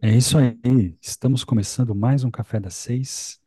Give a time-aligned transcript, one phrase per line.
[0.00, 0.96] É isso aí.
[1.00, 3.40] Estamos começando mais um Café das Seis.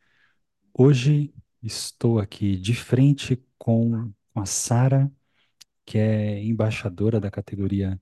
[0.74, 1.34] Hoje
[1.64, 5.12] estou aqui de frente com, a Sara,
[5.86, 8.02] que é embaixadora da categoria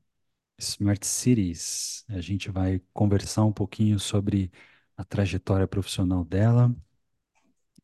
[0.59, 2.05] Smart Cities.
[2.09, 4.51] A gente vai conversar um pouquinho sobre
[4.97, 6.75] a trajetória profissional dela,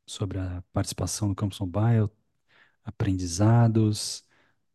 [0.05, 2.09] sobre a participação no Campus Mobile,
[2.83, 4.25] aprendizados,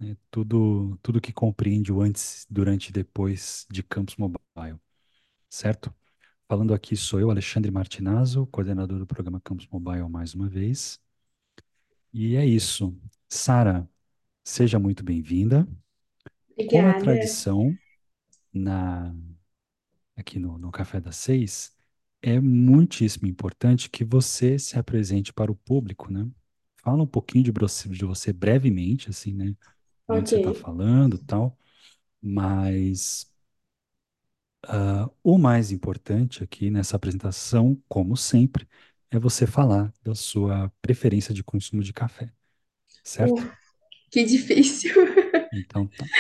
[0.00, 4.80] né, tudo, tudo que compreende o antes, durante e depois de Campus Mobile,
[5.48, 5.94] certo?
[6.48, 11.00] Falando aqui sou eu, Alexandre Martinazzo, coordenador do programa Campus Mobile mais uma vez.
[12.12, 12.96] E é isso.
[13.28, 13.88] Sara,
[14.44, 15.68] seja muito bem-vinda.
[16.66, 17.78] Como é tradição
[18.52, 19.14] na,
[20.16, 21.74] aqui no, no Café das Seis,
[22.22, 26.28] é muitíssimo importante que você se apresente para o público, né?
[26.82, 29.54] Fala um pouquinho de você, de você brevemente, assim, né?
[30.08, 30.32] De onde Ok.
[30.32, 31.58] você está falando, tal.
[32.22, 33.32] Mas
[34.66, 38.68] ah, o mais importante aqui nessa apresentação, como sempre,
[39.10, 42.32] é você falar da sua preferência de consumo de café,
[43.04, 43.44] certo?
[43.44, 43.56] Uf,
[44.10, 44.94] que difícil.
[45.52, 46.10] Então, tá.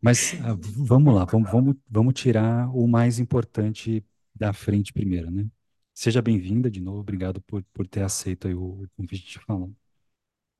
[0.00, 4.04] Mas ah, vamos lá, vamos, vamos, vamos tirar o mais importante
[4.34, 5.48] da frente primeiro, né?
[5.94, 9.68] Seja bem-vinda de novo, obrigado por, por ter aceito o, o convite de falar.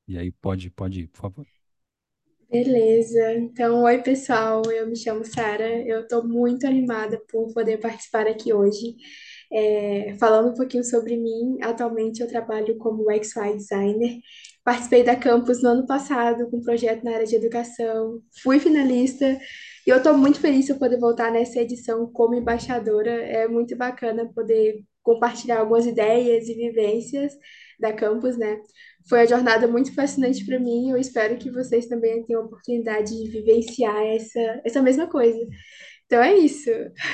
[0.08, 1.46] E aí, pode, pode ir, por favor.
[2.50, 3.34] Beleza.
[3.34, 4.62] Então, oi, pessoal.
[4.70, 5.66] Eu me chamo Sara.
[5.86, 8.96] Eu estou muito animada por poder participar aqui hoje.
[9.52, 14.18] É, falando um pouquinho sobre mim, atualmente eu trabalho como UX/UI designer.
[14.64, 18.20] Participei da Campus no ano passado com um projeto na área de educação.
[18.42, 19.26] Fui finalista
[19.86, 23.10] e eu estou muito feliz eu poder voltar nessa edição como embaixadora.
[23.10, 27.32] É muito bacana poder compartilhar algumas ideias e vivências
[27.78, 28.58] da Campus, né?
[29.08, 30.90] Foi uma jornada muito fascinante para mim.
[30.90, 35.38] Eu espero que vocês também tenham a oportunidade de vivenciar essa, essa mesma coisa.
[36.06, 36.70] Então é isso.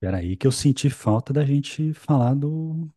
[0.00, 2.88] Peraí, que eu senti falta da gente falar do,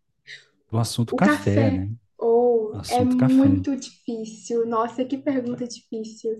[0.71, 1.91] do assunto O café, café, né?
[2.17, 3.49] ou é Assunto café.
[3.49, 4.65] muito difícil.
[4.65, 6.37] Nossa, que pergunta difícil.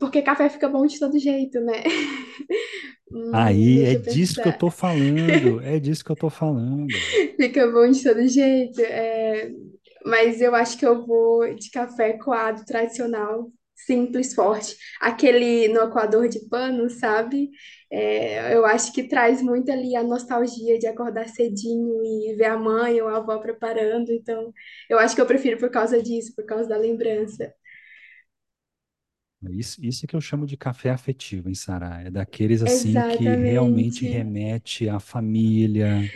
[0.00, 1.82] Porque café fica bom de todo jeito, né?
[3.10, 7.06] Hum, Aí é disso que eu tô falando, é disso que eu tô falando.
[7.36, 8.80] Fica bom de todo jeito.
[8.82, 9.50] É,
[10.04, 14.76] mas eu acho que eu vou de café coado tradicional, simples, forte.
[15.00, 17.50] Aquele no coador de pano, sabe?
[17.90, 22.58] É, eu acho que traz muito ali a nostalgia de acordar cedinho e ver a
[22.58, 24.10] mãe ou a avó preparando.
[24.12, 24.52] Então,
[24.88, 27.52] eu acho que eu prefiro por causa disso, por causa da lembrança.
[29.50, 32.02] Isso, isso é que eu chamo de café afetivo, hein, Sara?
[32.02, 34.06] É daqueles assim que realmente Exatamente.
[34.06, 36.12] remete à família,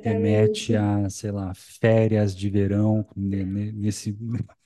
[0.00, 0.76] remete Exatamente.
[0.76, 4.16] a, sei lá, férias de verão, ne- ne- nesse,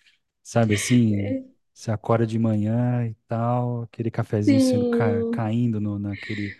[0.43, 1.37] sabe assim,
[1.75, 5.31] você acorda de manhã e tal, aquele cafezinho sendo ca- Sim.
[5.31, 6.57] caindo no, naquele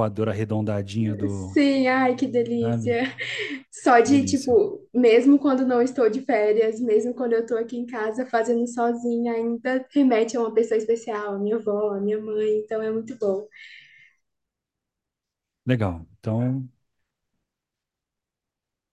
[0.00, 2.26] coador arredondadinho do, Sim, ai, que
[2.60, 2.96] sabe?
[2.96, 3.02] delícia.
[3.70, 4.24] Só de, Delícia.
[4.24, 8.66] tipo, mesmo quando não estou de férias, mesmo quando eu estou aqui em casa fazendo
[8.68, 12.90] sozinha, ainda remete a uma pessoa especial, a minha avó, a minha mãe, então é
[12.90, 13.46] muito bom.
[15.66, 16.06] Legal.
[16.18, 16.68] Então,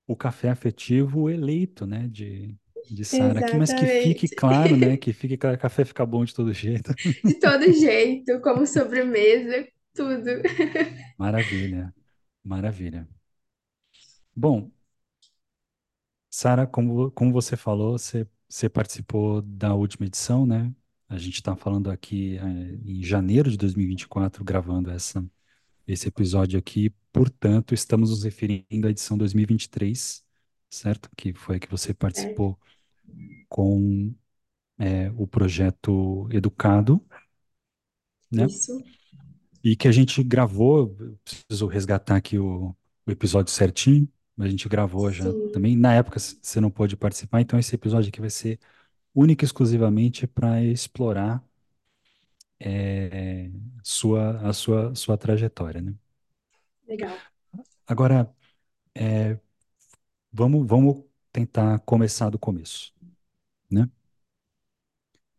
[0.07, 2.55] o café afetivo eleito, né, de,
[2.89, 6.33] de Sara aqui, mas que fique claro, né, que fique claro, café fica bom de
[6.33, 6.93] todo jeito.
[7.23, 10.31] De todo jeito, como sobremesa, tudo.
[11.17, 11.93] Maravilha,
[12.43, 13.07] maravilha.
[14.35, 14.71] Bom,
[16.29, 20.73] Sara, como, como você falou, você, você participou da última edição, né?
[21.09, 22.41] A gente está falando aqui eh,
[22.85, 25.25] em janeiro de 2024, gravando essa,
[25.87, 30.23] esse episódio aqui, portanto, estamos nos referindo à edição 2023,
[30.69, 31.09] certo?
[31.17, 32.59] Que foi a que você participou
[33.49, 34.13] com
[34.79, 37.03] eh, o projeto Educado,
[38.31, 38.45] né?
[38.45, 38.83] Isso.
[39.63, 42.75] E que a gente gravou, preciso resgatar aqui o,
[43.05, 44.07] o episódio certinho,
[44.39, 45.75] a gente gravou já Sim, também.
[45.75, 48.59] Na época você não pôde participar, então esse episódio aqui vai ser
[49.15, 51.43] único e exclusivamente para explorar
[52.59, 53.51] eh,
[53.83, 55.95] sua, a sua, sua trajetória, né?
[56.87, 57.17] legal.
[57.85, 58.33] Agora,
[58.95, 59.39] eh,
[60.31, 62.93] vamos, vamos tentar começar do começo,
[63.71, 63.89] né?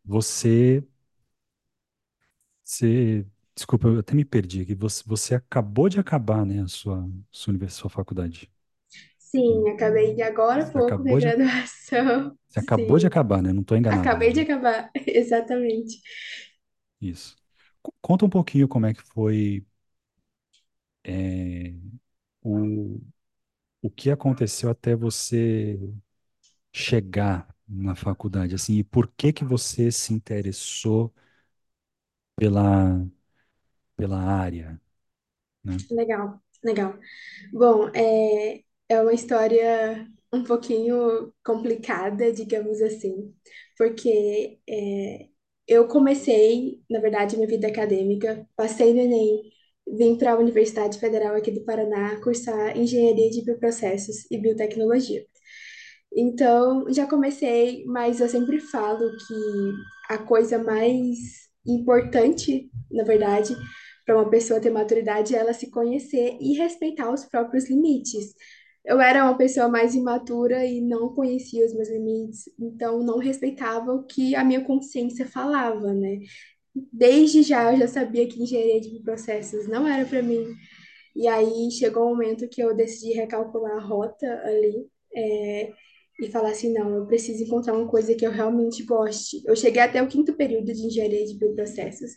[0.05, 0.83] Você,
[2.65, 3.27] você,
[3.59, 4.75] desculpa, eu até me perdi aqui.
[4.75, 8.51] Você, você acabou de acabar, né, a sua, sua, univers- sua faculdade.
[9.19, 12.37] Sim, acabei de agora Você pouco minha de, graduação.
[12.49, 13.53] você acabou de Sim, acabar, né?
[13.55, 14.43] Não estou enganado, acabei de né?
[14.43, 16.01] acabar, exatamente.
[17.01, 17.37] Isso.
[17.83, 19.65] Co- Conta um pouquinho como é que foi
[21.05, 21.75] eh,
[22.43, 23.01] o,
[23.83, 25.79] o que aconteceu até você
[26.73, 31.15] chegar na faculdade, assim, e por que que você se interessou
[32.37, 33.05] pela,
[33.99, 34.81] pela área,
[35.65, 35.85] né?
[35.91, 36.99] Legal, legal.
[37.53, 43.35] Bom, é, é uma história um pouquinho complicada, digamos assim,
[43.79, 45.29] porque é,
[45.69, 49.43] eu comecei, na verdade, minha vida acadêmica, passei no Enem,
[49.89, 55.27] vim para a Universidade Federal aqui do Paraná cursar Engenharia de Bioprocessos e Biotecnologia.
[56.15, 59.35] Então, já comecei, mas eu sempre falo que
[60.09, 61.19] a coisa mais
[61.67, 63.55] importante, na verdade,
[64.09, 68.35] para uma pessoa ter maturidade é ela se conhecer e respeitar os próprios limites.
[68.83, 73.93] Eu era uma pessoa mais imatura e não conhecia os meus limites, então não respeitava
[73.93, 76.21] o que a minha consciência falava, né?
[76.91, 80.55] Desde já eu já sabia que engenharia de processos não era para mim,
[81.15, 85.71] e aí chegou um momento que eu decidi recalcular a rota ali, é,
[86.21, 89.43] e falar assim, não, eu preciso encontrar uma coisa que eu realmente goste.
[89.47, 92.11] Eu cheguei até o quinto período de engenharia de bioprocessos.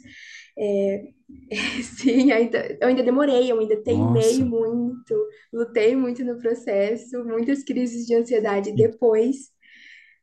[0.58, 1.14] É,
[1.84, 7.64] sim, ainda, eu ainda demorei, eu ainda teimei Nossa, muito, lutei muito no processo, muitas
[7.64, 9.52] crises de ansiedade e- depois,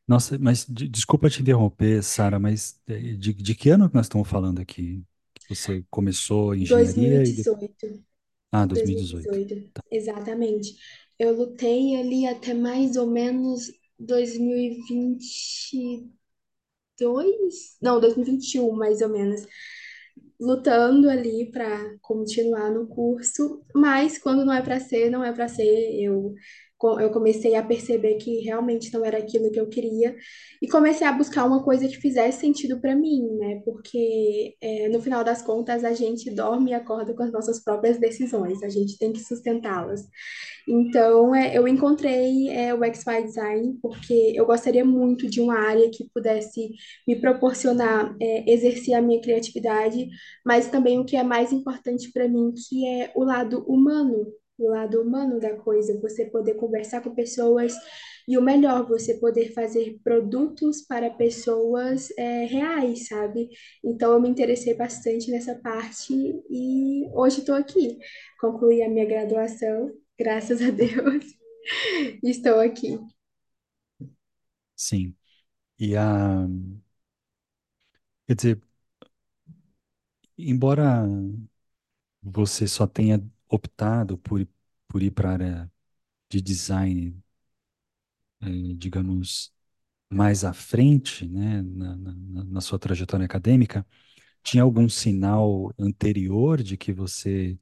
[0.07, 4.27] nossa, mas de- desculpa te interromper, Sara, mas de, de que ano que nós estamos
[4.27, 5.03] falando aqui?
[5.47, 7.45] Você começou engenharia e depois...
[7.45, 8.03] 2018,
[8.51, 8.73] Ah, 2018.
[8.73, 10.75] 2018, exatamente.
[11.19, 13.67] Eu lutei ali até mais ou menos
[13.99, 16.09] 2022,
[17.81, 19.41] não, 2021, mais ou menos.
[20.39, 25.47] Lutando ali para continuar no curso, mas quando não é para ser, não é para
[25.47, 26.01] ser.
[26.01, 26.33] Eu,
[26.99, 30.15] eu comecei a perceber que realmente não era aquilo que eu queria
[30.61, 33.61] e comecei a buscar uma coisa que fizesse sentido para mim, né?
[33.65, 37.97] Porque é, no final das contas a gente dorme e acorda com as nossas próprias
[37.97, 40.07] decisões, a gente tem que sustentá-las.
[40.67, 45.89] Então, é, eu encontrei é, o XY Design porque eu gostaria muito de uma área
[45.89, 46.71] que pudesse
[47.07, 50.07] me proporcionar é, exercer a minha criatividade,
[50.45, 54.27] mas também o que é mais importante para mim, que é o lado humano,
[54.59, 57.73] o lado humano da coisa, você poder conversar com pessoas
[58.27, 63.49] e o melhor, você poder fazer produtos para pessoas é, reais, sabe?
[63.83, 66.13] Então, eu me interessei bastante nessa parte
[66.49, 67.97] e hoje estou aqui.
[68.39, 71.23] Concluí a minha graduação Graças a Deus,
[72.23, 72.99] estou aqui.
[74.75, 75.15] Sim.
[75.79, 76.47] E a,
[78.27, 78.61] quer dizer,
[80.37, 81.05] embora
[82.21, 84.47] você só tenha optado por,
[84.87, 85.71] por ir para a área
[86.29, 87.21] de design,
[88.41, 89.51] eh, digamos,
[90.11, 93.85] mais à frente, né, na, na, na sua trajetória acadêmica,
[94.43, 97.59] tinha algum sinal anterior de que você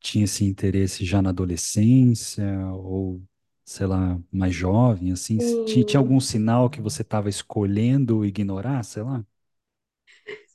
[0.00, 2.44] tinha esse interesse já na adolescência
[2.74, 3.22] ou,
[3.64, 5.38] sei lá, mais jovem, assim?
[5.64, 9.24] Tinha, tinha algum Hum, sinal que você estava escolhendo ignorar, sei lá?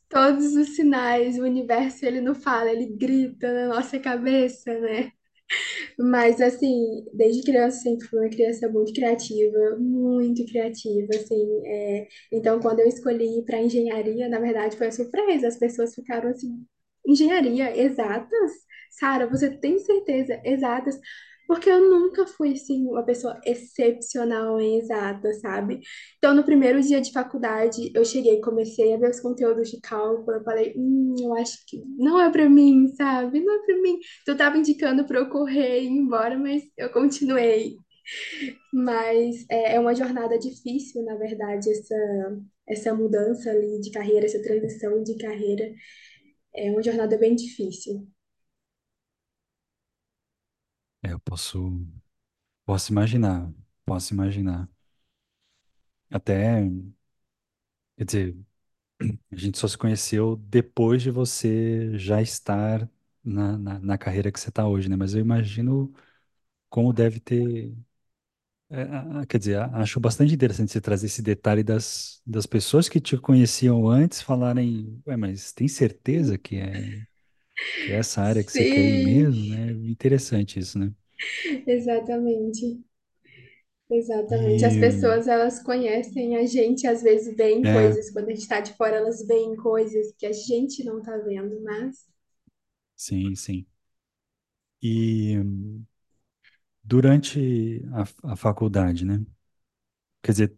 [0.09, 5.11] Todos os sinais, o universo ele não fala, ele grita na nossa cabeça, né?
[5.99, 11.61] Mas assim, desde criança sempre fui uma criança muito criativa, muito criativa, assim.
[11.67, 15.47] é, Então, quando eu escolhi para engenharia, na verdade foi uma surpresa.
[15.47, 16.65] As pessoas ficaram assim,
[17.07, 18.51] engenharia, exatas?
[18.91, 20.41] Sara, você tem certeza?
[20.43, 20.99] Exatas?
[21.49, 25.81] Porque eu nunca fui, assim, uma pessoa excepcional em exatas, sabe?
[26.19, 30.37] Então, no primeiro dia de faculdade, eu cheguei, comecei a ver os conteúdos de cálculo,
[30.37, 33.41] eu falei, hum, eu acho que não é para mim, sabe?
[33.43, 33.99] Não é para mim.
[34.25, 37.75] Tu estava indicando para eu correr e ir embora, mas eu continuei.
[38.73, 41.95] Mas é, é uma jornada difícil, na verdade, essa,
[42.67, 45.71] essa mudança ali de carreira, essa transição de carreira.
[46.55, 48.07] É uma jornada bem difícil.
[51.03, 51.85] É, eu posso,
[52.65, 53.51] posso imaginar,
[53.85, 54.69] posso imaginar.
[56.11, 56.69] Até,
[57.97, 58.37] quer dizer,
[59.31, 62.89] a gente só se conheceu depois de você já estar
[63.23, 64.95] na, na, na carreira que você está hoje, né?
[64.95, 65.93] Mas eu imagino
[66.69, 67.73] como deve ter.
[68.69, 72.45] é, a- a- quer dizer, a- acho bastante interessante você trazer esse detalhe das, das
[72.45, 77.05] pessoas que te conheciam antes falarem, ué, mas tem certeza que é,
[77.79, 79.71] que é essa área que você quer ir Sim, mesmo, né?
[79.73, 80.93] Interessante isso, né?
[81.67, 82.79] exatamente.
[83.91, 84.65] Exatamente.
[84.65, 88.39] As E, pessoas, elas conhecem a gente, às vezes veem é, coisas, quando a gente
[88.41, 91.95] está de fora, elas veem coisas que a gente não está vendo, mas
[92.95, 93.65] sim, sim.
[94.81, 95.35] E
[96.83, 99.23] durante a, a faculdade, né?
[100.23, 100.57] Quer dizer,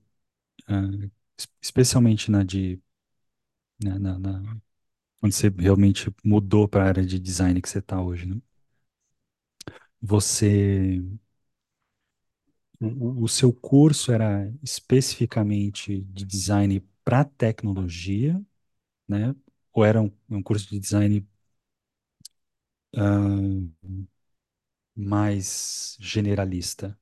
[1.37, 2.81] es- especialmente na de,
[3.83, 4.57] na, na, na-
[5.19, 8.41] quando você realmente mudou para a área de design que você está hoje, né?
[10.01, 11.01] Você,
[12.79, 18.41] o, seu curso era especificamente de design para tecnologia,
[19.07, 19.35] né?
[19.73, 21.27] Ou era um, um curso de design
[22.97, 23.61] ah,
[24.95, 26.97] mais generalista?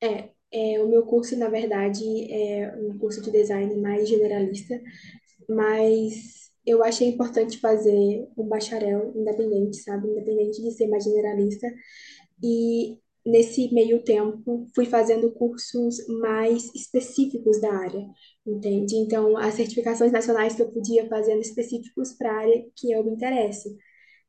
[0.00, 4.80] É, é, o meu curso, na verdade, é um curso de design mais generalista,
[5.48, 10.08] mas eu achei importante fazer um bacharel independente, sabe?
[10.08, 11.66] Independente de ser mais generalista.
[12.42, 18.04] E nesse meio tempo, fui fazendo cursos mais específicos da área,
[18.46, 18.96] entende?
[18.96, 23.12] Então, as certificações nacionais que eu podia fazendo específicos para a área que eu me
[23.12, 23.68] interesso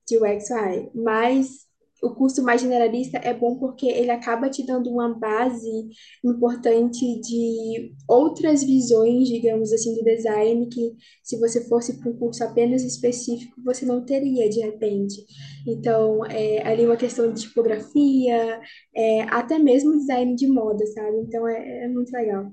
[0.07, 0.49] de UX
[0.93, 1.65] mas
[2.03, 5.89] o curso mais generalista é bom porque ele acaba te dando uma base
[6.23, 10.93] importante de outras visões, digamos assim, do design que
[11.23, 15.25] se você fosse para um curso apenas específico, você não teria de repente.
[15.67, 18.59] Então, é, ali uma questão de tipografia,
[18.95, 21.17] é, até mesmo design de moda, sabe?
[21.19, 22.51] Então, é, é muito legal.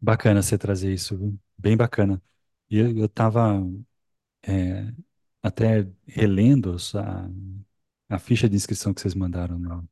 [0.00, 1.38] Bacana você trazer isso, viu?
[1.56, 2.20] Bem bacana.
[2.70, 3.60] E eu, eu tava
[4.42, 4.92] é,
[5.42, 9.88] até relendo a, a ficha de inscrição que vocês mandaram no,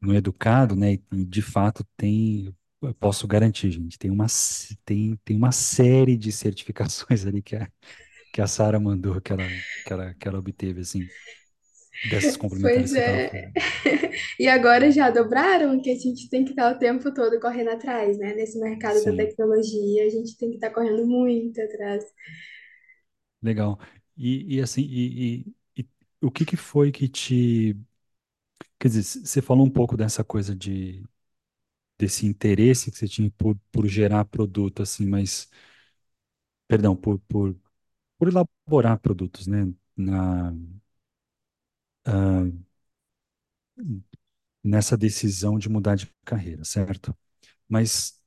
[0.00, 0.94] no Educado, né?
[0.94, 4.26] E, de fato tem, eu posso garantir, gente, tem uma,
[4.84, 7.70] tem, tem uma série de certificações ali que a,
[8.32, 11.10] que a Sara mandou, que ela, que ela, que ela obteve, assim,
[12.04, 13.32] dessas complementares Pois é.
[14.38, 18.18] E agora já dobraram que a gente tem que estar o tempo todo correndo atrás,
[18.18, 18.34] né?
[18.34, 22.04] Nesse mercado da Sim, tecnologia, a gente tem que estar correndo muito atrás.
[23.42, 23.78] legal.
[24.16, 25.40] E, e assim, e,
[25.76, 25.88] e- e
[26.22, 27.76] o que que foi que te...
[28.78, 31.04] Quer dizer, você falou um pouco dessa coisa de
[31.98, 35.48] desse interesse que você tinha por, por gerar produto, assim, mas,
[36.66, 37.56] perdão, por, por,
[38.18, 39.72] por elaborar produtos, né?
[39.96, 40.54] Na,
[42.04, 42.46] ah,
[44.62, 47.16] nessa decisão de mudar de carreira, certo?
[47.68, 48.20] Mas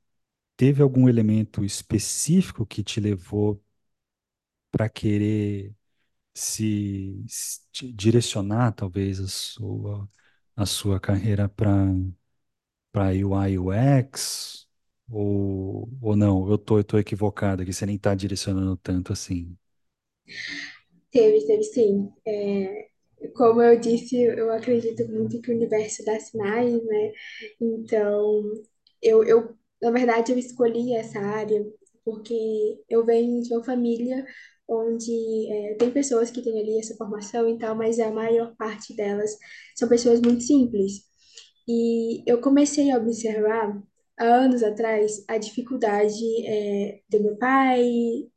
[0.56, 3.62] teve algum elemento específico que te levou
[4.70, 5.74] para querer
[6.40, 10.08] se, se direcionar, talvez, a sua,
[10.56, 11.74] a sua carreira para
[12.92, 14.68] para UI UX?
[15.10, 19.56] Ou, ou não, eu tô, eu tô equivocado aqui, você nem está direcionando tanto assim.
[21.10, 22.12] Teve, teve sim.
[22.26, 22.88] É,
[23.34, 27.12] como eu disse, eu acredito muito que o universo dá sinais, né?
[27.60, 28.42] Então,
[29.02, 31.64] eu, eu, na verdade, eu escolhi essa área
[32.04, 32.34] porque
[32.88, 34.24] eu venho de uma família
[34.70, 38.94] onde é, tem pessoas que têm ali essa formação e tal, mas a maior parte
[38.94, 39.36] delas
[39.76, 41.02] são pessoas muito simples.
[41.68, 43.82] E eu comecei a observar,
[44.18, 47.82] há anos atrás, a dificuldade é, do meu pai,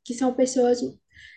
[0.04, 0.82] que são pessoas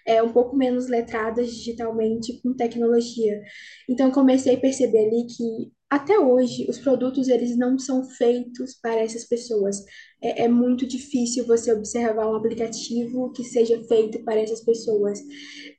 [0.06, 3.42] é, um pouco menos letradas digitalmente com tecnologia.
[3.88, 9.00] Então, comecei a perceber ali que, até hoje, os produtos eles não são feitos para
[9.00, 9.84] essas pessoas.
[10.20, 15.20] É, é muito difícil você observar um aplicativo que seja feito para essas pessoas.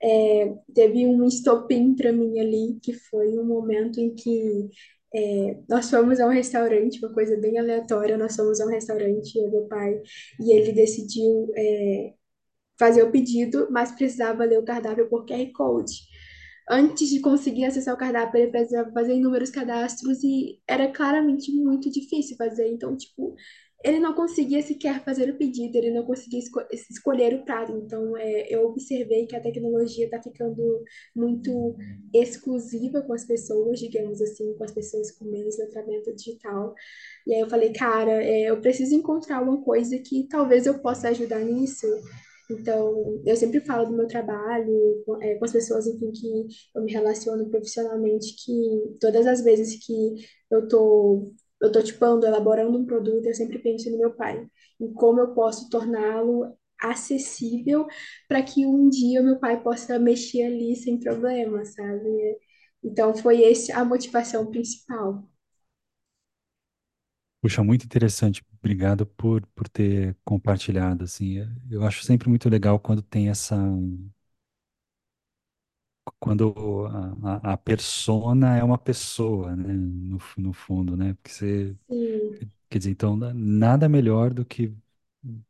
[0.01, 4.69] É, teve um estopim para mim ali, que foi um momento em que
[5.13, 8.17] é, nós fomos a um restaurante, uma coisa bem aleatória.
[8.17, 10.01] Nós fomos a um restaurante, eu e meu pai,
[10.39, 12.13] e ele decidiu é,
[12.79, 15.93] fazer o pedido, mas precisava ler o cardápio por QR Code.
[16.69, 21.89] Antes de conseguir acessar o cardápio, ele precisava fazer inúmeros cadastros e era claramente muito
[21.89, 22.67] difícil fazer.
[22.69, 23.35] Então, tipo,
[23.83, 27.71] ele não conseguia sequer fazer o pedido, ele não conseguia esco escolher o prato.
[27.71, 30.83] Então, é, eu observei que a tecnologia está ficando
[31.15, 31.75] muito
[32.13, 36.73] exclusiva com as pessoas, digamos assim, com as pessoas com menos letramento digital.
[37.25, 41.09] E aí eu falei, cara, é, eu preciso encontrar uma coisa que talvez eu possa
[41.09, 41.87] ajudar nisso.
[42.49, 46.83] Então, eu sempre falo do meu trabalho com, é, com as pessoas, enfim, que eu
[46.83, 50.15] me relaciono profissionalmente, que todas as vezes que
[50.49, 54.47] eu tô, eu tô tipando, elaborando um produto, eu sempre penso no meu pai,
[54.79, 57.85] em como eu posso torná-lo acessível
[58.27, 62.37] para que um dia meu pai possa mexer ali sem problema, sabe?
[62.83, 65.23] Então, foi esse a motivação principal.
[67.47, 68.43] Puxa, muito interessante.
[68.59, 71.37] Obrigado por, por ter compartilhado, assim.
[71.69, 73.55] Eu acho sempre muito legal quando tem essa,
[76.19, 76.53] quando
[77.23, 82.51] a, a, a persona é uma pessoa, né, no, no fundo, né, porque você, Sim,
[82.69, 84.73] quer dizer, então, nada melhor do que,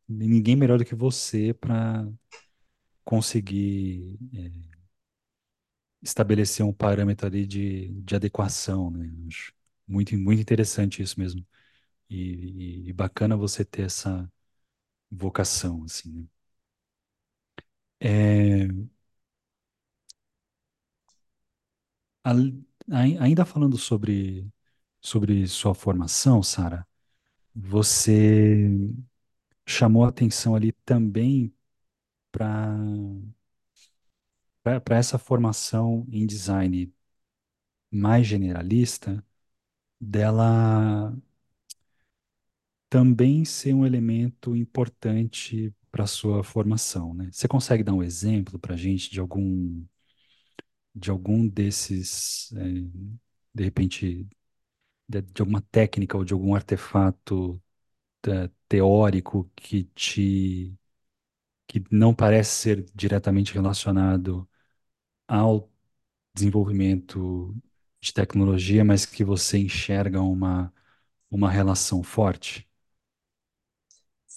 [0.08, 2.08] ninguém melhor do que você para
[3.06, 4.52] conseguir é,
[6.02, 9.54] estabelecer um parâmetro ali de, de adequação, né, acho
[9.88, 11.46] muito, muito interessante isso mesmo.
[12.10, 14.32] E, e, bacana você ter essa
[15.12, 16.26] vocação, assim, né?
[18.00, 18.68] É,
[23.20, 24.48] ainda falando sobre,
[25.02, 26.88] sobre sua formação, Sara,
[27.56, 28.70] você
[29.68, 31.54] chamou atenção ali também
[32.32, 32.76] para
[34.64, 36.94] para essa formação em design
[37.92, 39.24] mais generalista,
[40.02, 41.16] dela
[42.90, 47.30] também ser um elemento importante para a sua formação, né?
[47.32, 49.86] Você consegue dar um exemplo para a gente de algum,
[50.96, 52.90] de algum desses, eh,
[53.54, 54.28] de repente,
[55.10, 57.62] de, de alguma técnica ou de algum artefato
[58.28, 60.76] eh, teórico que te,
[61.68, 64.50] que não parece ser diretamente relacionado
[65.28, 65.72] ao
[66.36, 67.56] desenvolvimento
[68.02, 70.74] de tecnologia, mas que você enxerga uma,
[71.32, 72.67] uma relação forte?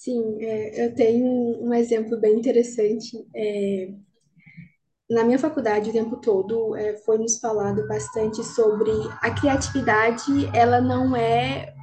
[0.02, 1.26] Sim, é, eu tenho
[1.62, 3.22] um exemplo bem interessante.
[3.36, 3.92] É,
[5.10, 8.90] na minha faculdade, o tempo todo, é, foi nos falado bastante sobre
[9.20, 11.74] a criatividade, ela não é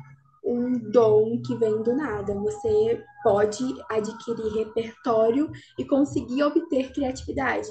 [0.44, 2.34] um dom que vem do nada.
[2.34, 7.70] Você pode adquirir repertório e conseguir obter criatividade.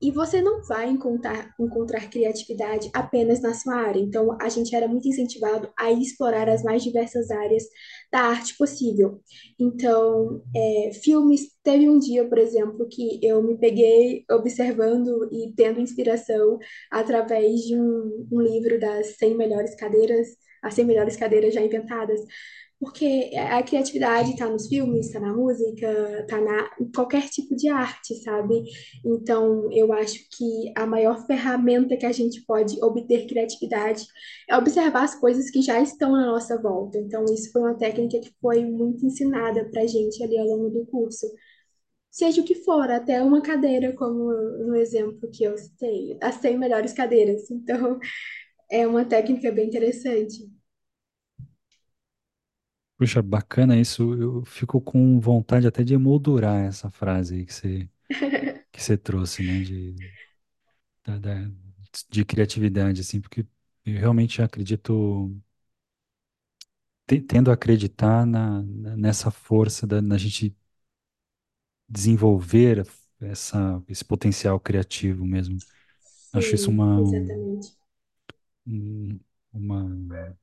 [0.00, 3.98] E você não vai encontrar, encontrar criatividade apenas na sua área.
[4.00, 7.64] Então, a gente era muito incentivado a explorar as mais diversas áreas
[8.12, 9.20] da arte possível.
[9.58, 11.50] Então, é, filmes.
[11.62, 16.58] Teve um dia, por exemplo, que eu me peguei observando e tendo inspiração
[16.90, 20.28] através de um, um livro das 100 melhores cadeiras,
[20.62, 22.20] as 100 melhores cadeiras já inventadas.
[22.82, 25.86] Porque a criatividade está nos filmes, está na música,
[26.22, 28.64] está na, em qualquer tipo de arte, sabe?
[29.04, 34.04] Então, eu acho que a maior ferramenta que a gente pode obter criatividade
[34.50, 36.98] é observar as coisas que já estão na nossa volta.
[36.98, 40.84] Então, isso foi uma técnica que foi muito ensinada para gente ali ao longo do
[40.86, 41.28] curso.
[42.10, 44.32] Seja o que for, até uma cadeira, como
[44.66, 47.50] no exemplo que eu citei, as 100 melhores cadeiras.
[47.50, 47.98] Então,
[48.70, 50.50] é uma técnica bem interessante.
[53.02, 54.14] Puxa, bacana isso.
[54.14, 57.88] Eu fico com vontade até de emoldurar essa frase aí que você,
[58.72, 59.60] que você trouxe, né?
[59.60, 59.96] De,
[61.04, 61.50] da- da-
[62.10, 63.46] de criatividade, assim, porque
[63.84, 65.30] eu realmente acredito,
[67.06, 70.54] te- tendo a acreditar na, na- nessa força da, na gente
[71.88, 72.86] desenvolver
[73.20, 75.62] essa, esse potencial criativo mesmo.
[76.32, 77.72] Acho isso Sim, uma, exatamente.
[78.66, 79.20] um-
[79.52, 80.36] uma,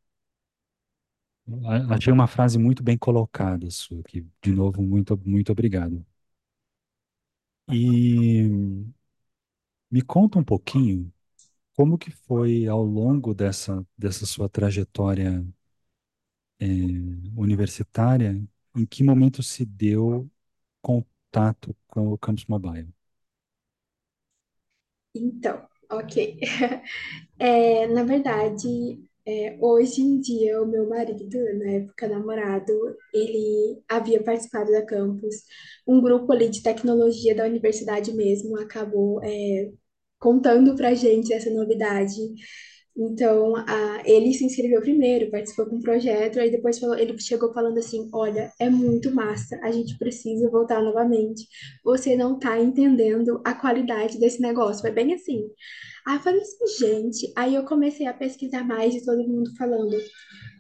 [1.92, 4.26] achei uma frase muito bem colocada sua aqui.
[4.42, 6.06] De novo, muito, muito obrigado.
[7.68, 8.50] E
[9.92, 11.12] me conta um pouquinho
[11.76, 15.46] Como que foi ao longo dessa, dessa sua trajetória
[16.60, 16.66] eh,
[17.36, 18.32] universitária,
[18.76, 20.30] em que momento se deu
[20.82, 22.90] contato com o Campus Mobile?
[25.14, 26.40] Então, ok.
[27.40, 32.74] É, na verdade, é, hoje em dia, o meu marido, na época namorado,
[33.14, 35.36] ele havia participado da campus.
[35.88, 39.72] Um grupo ali de tecnologia da universidade mesmo acabou, é,
[40.20, 42.16] contando pra gente essa novidade.
[43.02, 47.54] Então, a, ele se inscreveu primeiro, participou com um projeto, aí depois falou, ele chegou
[47.54, 51.48] falando assim: Olha, é muito massa, a gente precisa voltar novamente.
[51.84, 54.82] Você não tá entendendo a qualidade desse negócio.
[54.82, 55.48] Foi bem assim.
[56.06, 57.32] Aí eu falei assim, gente.
[57.38, 59.96] Aí eu comecei a pesquisar mais e todo mundo falando: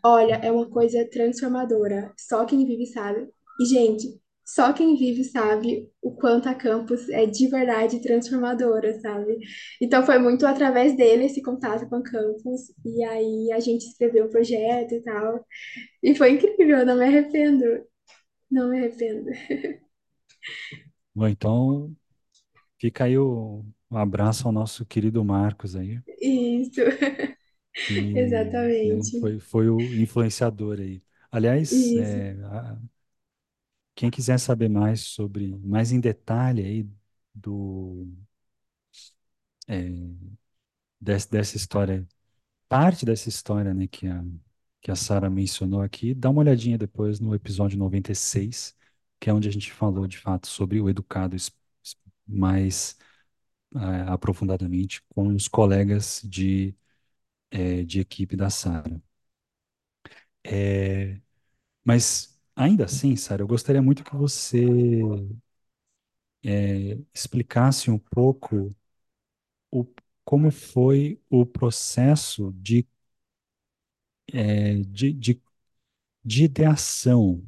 [0.06, 3.28] Olha, é uma coisa transformadora, só quem vive sabe.
[3.60, 4.17] E, gente,
[4.54, 9.38] só quem vive sabe o quanto a campus é de verdade transformadora, sabe?
[9.82, 14.26] Então foi muito através dele esse contato com a campus, e aí a gente escreveu
[14.26, 15.46] o projeto e tal.
[16.04, 17.66] E foi incrível, não me arrependo,
[18.52, 19.30] não me arrependo.
[21.14, 21.96] Bom, então
[22.80, 26.82] fica aí o, um abraço ao nosso querido Marcos aí, Isso,
[27.88, 29.18] né, exatamente.
[29.20, 31.02] foi, foi o influenciador aí.
[31.32, 32.78] Aliás, é, a-
[34.00, 36.90] quem quiser saber mais sobre, mais em detalhe aí
[37.36, 38.08] do,
[39.68, 39.90] é,
[41.00, 42.08] desse- dessa história
[42.70, 44.24] parte dessa história, né, que a,
[44.82, 48.76] que a Sara mencionou aqui, dá uma olhadinha depois no episódio 96,
[49.20, 51.36] que é onde a gente falou de fato sobre o educado
[52.28, 52.98] mais
[53.76, 56.76] eh, aprofundadamente com os colegas de,
[57.52, 59.02] eh, de equipe da Sara.
[60.44, 61.22] Eh,
[61.86, 64.67] mas ainda assim, Sara, eu gostaria muito que você
[66.43, 68.76] eh, explicasse um pouco
[69.72, 69.86] o,
[70.26, 72.88] como foi o processo de,
[74.34, 75.41] eh, de, de,
[76.26, 77.43] de ideação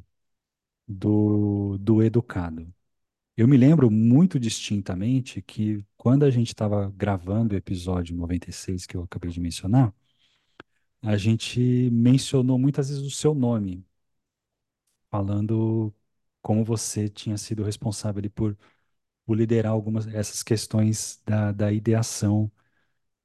[0.88, 2.72] do, do educado.
[3.36, 8.96] Eu me lembro muito distintamente que quando a gente estava gravando o episódio 96 que
[8.96, 9.94] eu acabei de mencionar,
[11.02, 13.84] a gente mencionou muitas vezes o seu nome,
[15.12, 15.94] falando
[16.42, 18.58] como você tinha sido responsável ali por,
[19.26, 22.52] por liderar algumas essas questões da, da ideação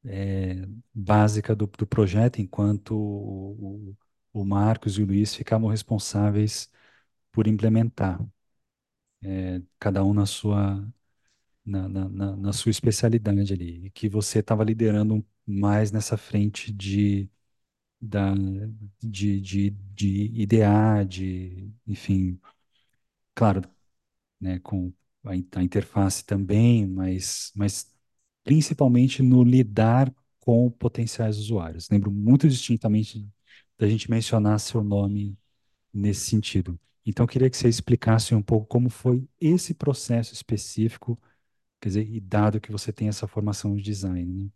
[0.05, 3.95] é, básica do, do projeto, enquanto o,
[4.33, 6.71] o, Marcos e o Luiz ficavam responsáveis
[7.31, 8.19] por implementar,
[9.23, 10.87] é, cada um na sua
[11.65, 17.29] na, na, na sua especialidade ali, e que você estava liderando mais nessa frente de
[18.01, 18.33] da,
[19.03, 22.39] de, de, de idear, de, enfim,
[23.35, 23.61] claro,
[24.39, 24.93] né, com
[25.25, 27.93] a, a interface também, mas, mas
[28.43, 31.89] principalmente no lidar com potenciais usuários.
[31.89, 33.27] Lembro muito distintamente
[33.77, 35.37] da gente mencionar seu nome
[35.93, 36.79] nesse sentido.
[37.05, 41.19] Então, eu queria que você explicasse um pouco como foi esse processo específico,
[41.81, 44.49] quer dizer, e dado que você tem essa formação de design, né?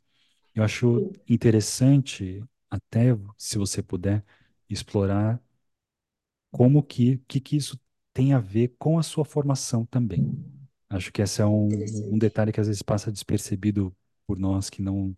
[0.56, 4.26] Eu acho interessante, até se você puder,
[4.70, 5.42] explorar
[6.52, 7.80] como que, que, que isso
[8.14, 10.28] tem a ver com a sua formação também.
[10.90, 13.96] Acho que esse é um, um detalhe que às vezes passa despercebido
[14.28, 15.16] por nós que não,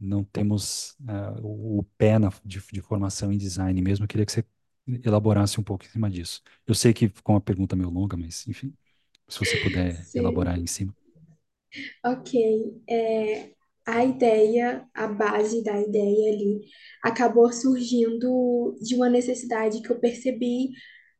[0.00, 4.04] não temos ah, o, o pé na, de, de formação em design mesmo.
[4.04, 4.44] Eu queria que você
[5.04, 6.42] elaborasse um pouco em cima disso.
[6.66, 8.74] Eu sei que ficou uma pergunta meio longa, mas enfim,
[9.28, 10.68] se você puder elaborar em Sim.
[10.68, 10.94] cima.
[12.04, 12.30] Ok,
[12.88, 13.55] é,
[13.86, 16.60] a ideia, a base da ideia ali,
[17.02, 20.70] acabou surgindo de uma necessidade que eu percebi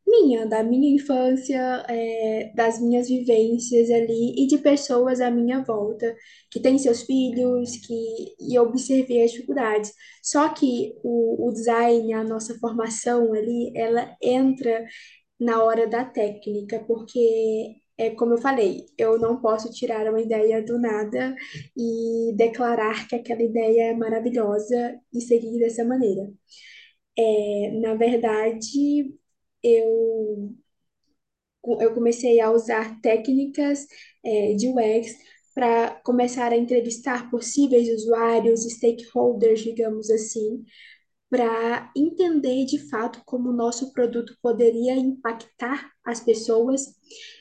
[0.06, 6.14] minha, da minha infância, é, das minhas vivências ali e de pessoas à minha volta
[6.50, 7.94] que têm seus filhos, que
[8.40, 9.92] e eu observei as dificuldades.
[10.22, 14.84] Só que o, o design, a nossa formação ali, ela entra
[15.40, 20.62] na hora da técnica, porque é como eu falei, eu não posso tirar uma ideia
[20.62, 21.34] do nada
[21.76, 26.30] e declarar que aquela ideia é maravilhosa e seguir dessa maneira.
[27.18, 29.14] É, na verdade,
[29.62, 30.54] eu,
[31.80, 33.86] eu comecei a usar técnicas,
[34.24, 35.14] é, de UX
[35.54, 40.64] para começar a entrevistar possíveis usuários, stakeholders, digamos assim,
[41.28, 46.82] para entender de fato como o nosso produto poderia impactar as pessoas.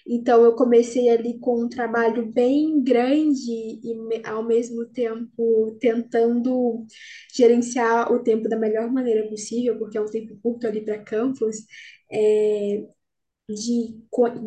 [0.07, 6.85] Então, eu comecei ali com um trabalho bem grande e, ao mesmo tempo, tentando
[7.33, 11.57] gerenciar o tempo da melhor maneira possível, porque é um tempo curto ali para campus.
[12.11, 12.83] É,
[13.49, 13.95] de,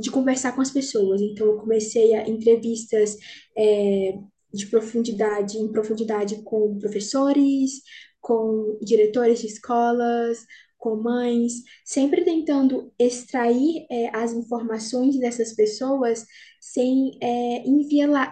[0.00, 1.20] de conversar com as pessoas.
[1.20, 3.16] Então, eu comecei a entrevistas
[3.56, 4.18] é,
[4.52, 7.82] de profundidade, em profundidade com professores,
[8.20, 10.46] com diretores de escolas,
[10.78, 11.54] com mães,
[11.84, 16.24] sempre tentando extrair é, as informações dessas pessoas
[16.60, 17.64] sem é,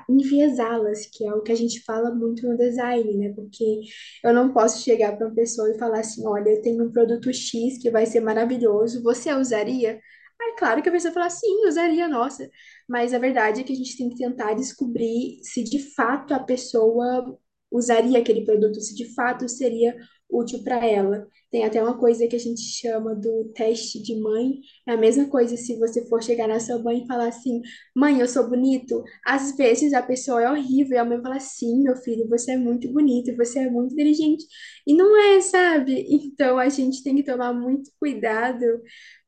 [0.08, 3.32] enviesá-las, que é o que a gente fala muito no design, né?
[3.34, 3.80] Porque
[4.22, 7.32] eu não posso chegar para uma pessoa e falar assim, olha, eu tenho um produto
[7.32, 10.00] X que vai ser maravilhoso, você usaria?
[10.40, 12.48] É claro que a pessoa fala, sim, usaria, nossa.
[12.88, 16.38] Mas a verdade é que a gente tem que tentar descobrir se de fato a
[16.38, 17.38] pessoa
[17.70, 19.96] usaria aquele produto, se de fato seria
[20.30, 21.26] útil para ela.
[21.50, 24.60] Tem até uma coisa que a gente chama do teste de mãe.
[24.86, 27.62] É a mesma coisa se você for chegar na sua mãe e falar assim:
[27.94, 29.02] mãe, eu sou bonito.
[29.24, 32.56] Às vezes a pessoa é horrível e a mãe fala: sim, meu filho, você é
[32.56, 34.44] muito bonito, você é muito inteligente.
[34.86, 36.06] E não é, sabe?
[36.10, 38.64] Então a gente tem que tomar muito cuidado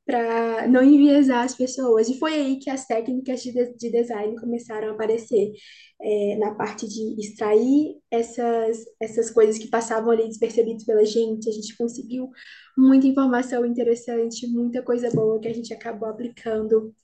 [0.08, 2.08] para não enviesar as pessoas.
[2.10, 5.52] E foi aí que as técnicas de, de de design começaram a aparecer,
[6.00, 11.48] é, na parte de extrair essas, essas coisas que passavam ali despercebidas pela gente.
[11.48, 12.30] A gente conseguiu
[12.76, 16.94] muita informação interessante, muita coisa boa que a gente acabou aplicando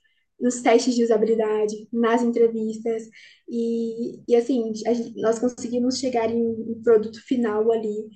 [0.40, 3.04] nos testes de usabilidade, nas entrevistas,
[3.48, 8.08] e, e assim, gente- nós conseguimos chegar em um produto final ali,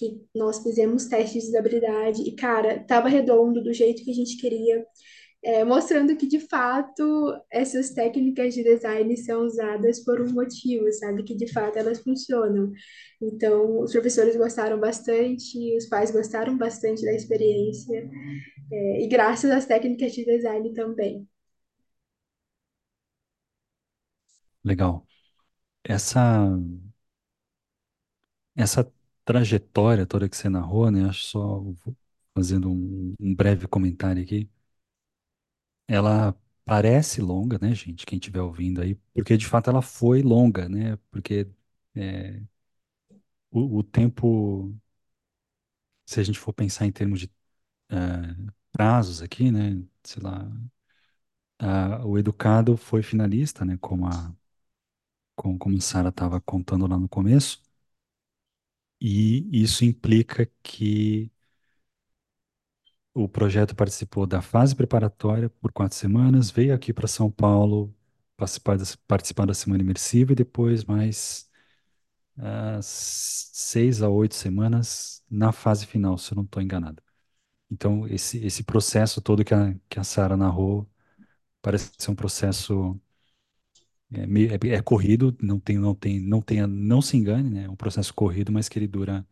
[0.00, 4.38] que nós fizemos testes de usabilidade, e cara, tava redondo do jeito que a gente
[4.38, 4.84] queria,
[5.42, 7.02] é, mostrando que de fato
[7.50, 11.22] essas técnicas de design são usadas por um motivo, sabe?
[11.24, 12.72] Que de fato elas funcionam.
[13.22, 18.08] Então, os professores gostaram bastante, os pais gostaram bastante da experiência,
[18.72, 21.28] é, e graças às técnicas de design também.
[24.64, 25.06] Legal.
[25.84, 26.48] Essa,
[28.56, 28.84] essa
[29.32, 31.04] trajetória toda que você narrou, né?
[31.08, 31.64] Acho só
[32.34, 34.50] fazendo um, um breve comentário aqui.
[35.88, 38.06] Ela parece longa, né, gente?
[38.06, 40.96] Quem estiver ouvindo aí, porque de fato ela foi longa, né?
[41.10, 41.48] Porque
[41.94, 42.40] é,
[43.50, 44.74] o, o tempo,
[46.06, 47.30] se a gente for pensar em termos de
[47.90, 47.96] é,
[48.72, 49.82] prazos aqui, né?
[50.04, 50.48] Sei lá,
[51.58, 53.76] a- o Educado foi finalista, né?
[53.80, 54.34] Como a,
[55.34, 57.62] como, como Sara estava contando lá no começo,
[59.00, 61.30] e isso implica que
[63.14, 67.94] o projeto participou da fase preparatória por quatro semanas, veio aqui para São Paulo
[68.36, 71.48] participar, da- participar da semana imersiva e depois mais
[72.38, 77.02] ah, seis a oito semanas na fase final, se eu não estou enganado.
[77.70, 80.88] Então, esse, esse processo todo que a, que a Sarah narrou
[81.62, 83.00] parece ser um processo
[84.12, 84.22] é,
[84.72, 87.64] é- é corrido, não tem, não tem, não tenha, não se engane, né?
[87.64, 89.26] É um processo corrido, mas que ele dura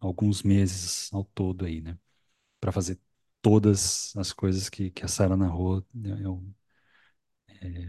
[0.00, 1.98] alguns meses ao todo aí, né?
[2.60, 3.00] Para fazer
[3.42, 6.12] todas as coisas que, que a Sarah narrou, né?
[6.22, 7.88] É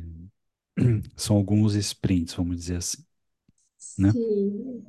[1.18, 3.04] são alguns sprints, vamos dizer assim,
[3.98, 4.16] né?
[4.16, 4.84] Sim,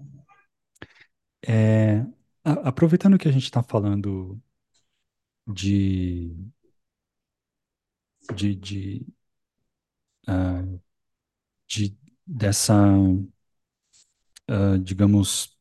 [1.48, 2.00] É,
[2.44, 4.40] a- aproveitando que a gente está falando
[5.46, 6.30] de,
[8.34, 9.06] de, de,
[10.26, 10.62] ah,
[11.68, 12.74] de dessa,
[14.48, 15.56] ah, digamos,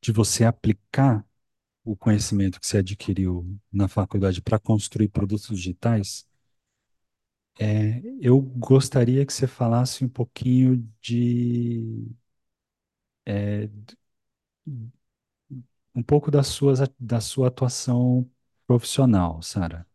[0.00, 1.24] de você aplicar
[1.84, 6.26] o conhecimento que você adquiriu na faculdade para construir produtos digitais,
[7.58, 12.06] é, eu gostaria que você falasse um pouquinho de
[13.26, 13.68] é,
[15.94, 18.28] um pouco das suas, da sua atuação
[18.66, 19.86] profissional, Sara.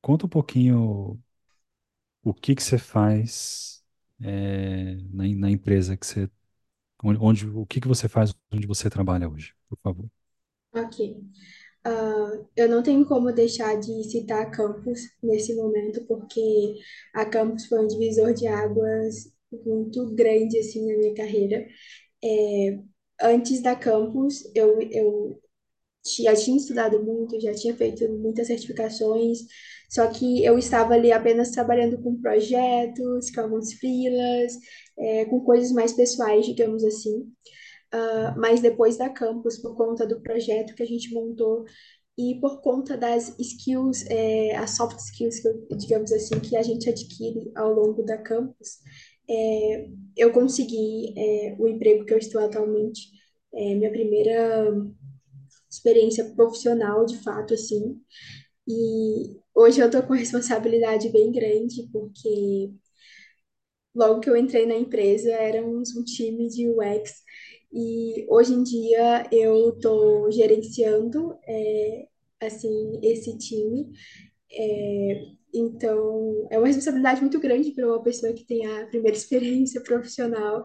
[0.00, 1.20] Conta um pouquinho
[2.24, 3.84] o que que você faz
[4.20, 6.30] é, na, na empresa que você,
[7.04, 10.10] onde, onde- o que que você faz onde você trabalha hoje, por favor.
[10.72, 11.16] ok.
[11.84, 16.76] Ah, eu não tenho como deixar de citar a Campus nesse momento, porque
[17.14, 19.32] a Campus foi um divisor de águas
[19.66, 21.66] muito grande assim na minha carreira.
[22.24, 22.80] É,
[23.22, 25.40] antes da Campus, eu, eu
[26.20, 29.40] já tinha estudado muito, já tinha feito muitas certificações,
[29.94, 34.52] só que eu estava ali apenas trabalhando com projetos, com alguns freelas,
[34.98, 37.32] é, com coisas mais pessoais, digamos assim.
[37.92, 41.64] Ah, mas depois da Campus, por conta do projeto que a gente montou
[42.18, 46.62] e por conta das skills, é, as soft skills, que eu- digamos assim, que a
[46.62, 48.78] gente adquire ao longo da Campus,
[49.28, 53.10] é, eu consegui é, o emprego que eu estou atualmente,
[53.54, 54.72] é, minha primeira
[55.70, 58.00] experiência profissional, de fato, assim.
[58.68, 62.72] E hoje eu tô com responsabilidade bem grande, porque
[63.94, 67.22] logo que eu entrei na empresa, éramos um time de UX,
[67.72, 72.06] e hoje em dia eu tô gerenciando, é,
[72.40, 73.90] assim, esse time.
[74.52, 79.82] É, então, é uma responsabilidade muito grande para uma pessoa que tem a primeira experiência
[79.82, 80.64] profissional,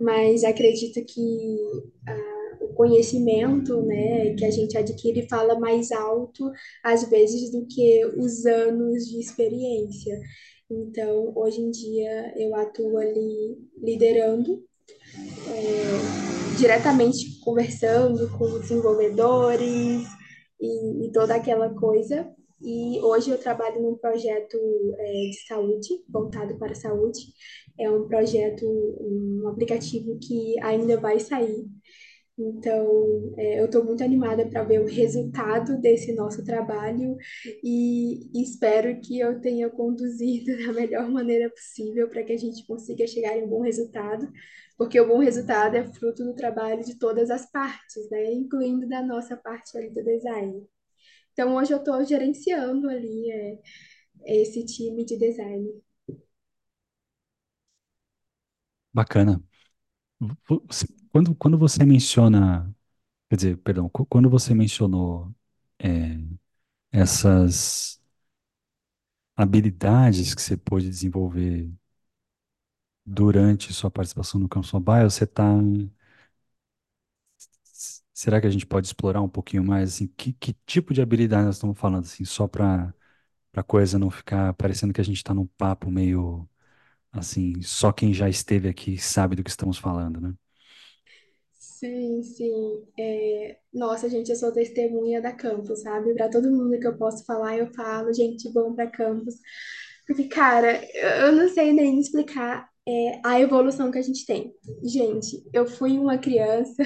[0.00, 1.20] mas acredito que
[2.60, 6.50] o conhecimento, né, que a gente adquire fala mais alto,
[6.82, 10.18] às vezes, do que os anos de experiência.
[10.70, 14.62] Então, hoje em dia, eu atuo ali liderando
[16.56, 20.06] diretamente conversando com desenvolvedores
[20.60, 22.30] e, e toda aquela coisa.
[22.62, 24.58] E hoje eu trabalho num projeto
[24.98, 27.20] é, de saúde, voltado para a saúde.
[27.78, 31.64] É um projeto, um aplicativo que ainda vai sair.
[32.42, 37.16] Então, é, eu estou muito animada para ver o resultado desse nosso trabalho
[37.62, 43.06] e espero que eu tenha conduzido da melhor maneira possível para que a gente consiga
[43.06, 44.26] chegar em um bom resultado,
[44.78, 48.32] porque o bom resultado é fruto do trabalho de todas as partes, né?
[48.32, 50.66] Incluindo da nossa parte ali do design.
[51.32, 53.58] Então, hoje eu estou gerenciando ali é,
[54.24, 55.68] esse time de design.
[58.94, 59.42] Bacana.
[61.10, 62.74] Quando, quando você menciona,
[63.30, 65.34] quer dizer, perdão, quando você mencionou
[65.80, 66.18] é,
[66.92, 68.00] essas
[69.36, 71.68] habilidades que você pôde desenvolver
[73.04, 75.44] durante sua participação no Campus Mobile, você está.
[78.12, 81.46] Será que a gente pode explorar um pouquinho mais, assim, que, que tipo de habilidade
[81.46, 82.94] nós estamos falando, assim, só para
[83.52, 86.48] para coisa não ficar parecendo que a gente está num papo meio,
[87.12, 90.34] assim, só quem já esteve aqui sabe do que estamos falando, né?
[91.80, 92.86] Sim, sim.
[92.98, 96.14] É, Nossa, gente, eu sou testemunha da campus, sabe?
[96.14, 99.34] Para todo mundo que eu posso falar, eu falo, gente, vão para campus.
[100.06, 104.52] Porque, cara, eu eu não sei nem explicar é, a evolução que a gente tem.
[104.84, 106.82] Gente, eu fui uma criança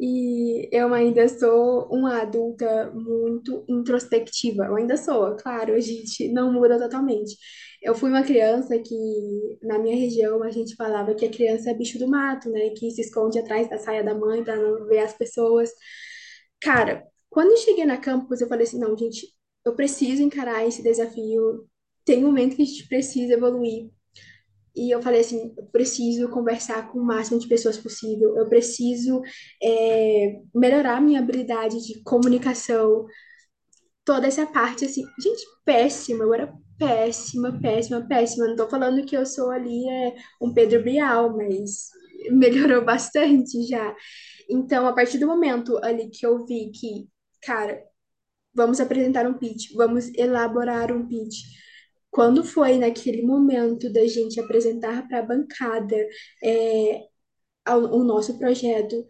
[0.00, 4.64] e eu ainda sou uma adulta muito introspectiva.
[4.66, 7.36] Eu ainda sou, claro, a gente não muda totalmente.
[7.82, 11.74] Eu fui uma criança que, na minha região, a gente falava que a criança é
[11.74, 12.70] bicho do mato, né?
[12.70, 15.70] Que se esconde atrás da saia da mãe para não ver as pessoas.
[16.60, 19.26] Cara, quando eu cheguei na campus, eu falei assim: não, gente,
[19.64, 21.68] eu preciso encarar esse desafio.
[22.04, 23.90] Tem um momento que a gente precisa evoluir.
[24.76, 29.20] E eu falei assim, eu preciso conversar com o máximo de pessoas possível, eu preciso
[29.62, 33.06] é, melhorar minha habilidade de comunicação,
[34.04, 38.46] toda essa parte, assim, gente, péssima, eu era péssima, péssima, péssima.
[38.48, 41.90] Não tô falando que eu sou ali é, um Pedro Bial, mas
[42.30, 43.94] melhorou bastante já.
[44.48, 47.06] Então, a partir do momento ali que eu vi que,
[47.42, 47.82] cara,
[48.54, 51.36] vamos apresentar um pitch, vamos elaborar um pitch.
[52.10, 55.96] Quando foi naquele momento da gente apresentar para a bancada
[56.42, 57.04] é,
[57.68, 59.04] o nosso projeto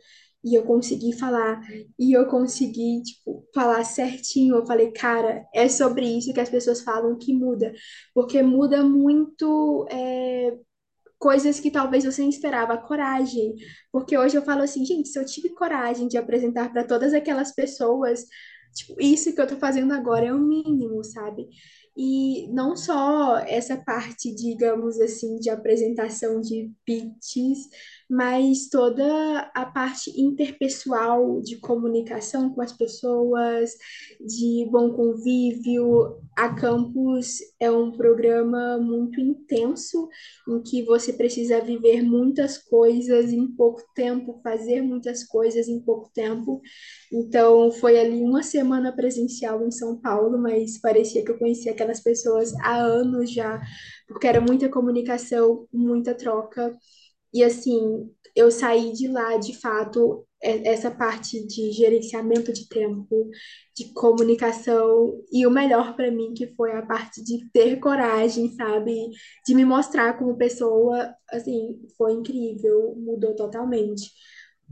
[0.45, 1.61] e eu consegui falar
[1.99, 6.81] e eu consegui tipo falar certinho, eu falei, cara, é sobre isso que as pessoas
[6.83, 7.73] falam que muda,
[8.15, 10.57] porque muda muito é,
[11.19, 13.55] coisas que talvez você não esperava, coragem.
[13.93, 17.55] Porque hoje eu falo assim, gente, se eu tive coragem de apresentar para todas aquelas
[17.55, 18.25] pessoas,
[18.75, 21.49] tipo, isso que eu tô fazendo agora é o mínimo, sabe?
[22.01, 27.59] E não só essa parte, digamos assim, de apresentação de pitches,
[28.09, 33.73] mas toda a parte interpessoal de comunicação com as pessoas,
[34.21, 36.19] de bom convívio.
[36.37, 40.09] A Campus é um programa muito intenso
[40.49, 46.11] em que você precisa viver muitas coisas em pouco tempo, fazer muitas coisas em pouco
[46.15, 46.63] tempo.
[47.13, 52.01] Então, foi ali uma semana presencial em São Paulo, mas parecia que eu conhecia aquelas
[52.01, 53.61] pessoas há anos já,
[54.07, 56.75] porque era muita comunicação, muita troca.
[57.33, 63.31] E assim, eu saí de lá, de fato, é- essa parte de gerenciamento de tempo,
[63.77, 68.95] de comunicação, e o melhor para mim que foi a parte de ter coragem, sabe?
[69.47, 74.11] De me mostrar como pessoa, assim, foi incrível, mudou totalmente.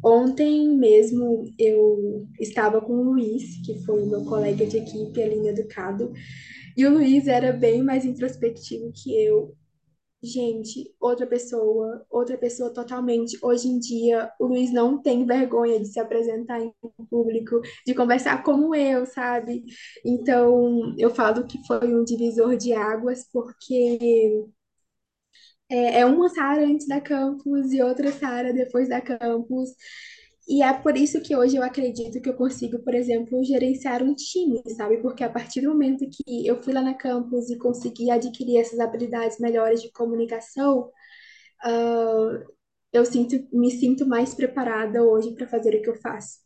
[0.05, 5.49] Ontem mesmo eu estava com o Luiz, que foi o meu colega de equipe ali
[5.49, 6.13] Educado,
[6.77, 9.57] e o Luiz era bem mais introspectivo que eu,
[10.23, 13.39] Gente, outra pessoa, outra pessoa totalmente.
[13.43, 16.73] Hoje em dia, o Luiz não tem vergonha de se apresentar em
[17.11, 19.65] público, de conversar como eu, sabe?
[20.05, 24.47] Então, eu falo que foi um divisor de águas, porque
[25.69, 29.71] é, é uma Sara antes da campus e outra Sara depois da campus.
[30.49, 34.15] E é por isso que hoje eu acredito que eu consigo, por exemplo, gerenciar um
[34.15, 34.99] time, sabe?
[34.99, 38.79] Porque a partir do momento que eu fui lá na campus e consegui adquirir essas
[38.79, 40.91] habilidades melhores de comunicação,
[41.63, 42.45] ah,
[42.93, 46.41] eu sinto, me sinto mais preparada hoje para fazer o que eu faço.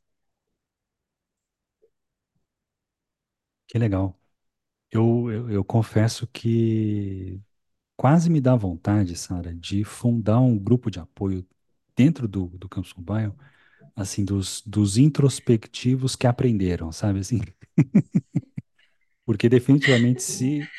[3.66, 4.18] Que legal.
[4.90, 7.40] Eu, eu, eu confesso que
[7.96, 11.46] quase me dá vontade, Sara, de fundar um grupo de apoio
[11.96, 13.34] dentro do, do Campus Mobile,
[13.96, 17.40] assim, dos, dos introspectivos que aprenderam, sabe assim?
[19.24, 20.70] Porque definitivamente se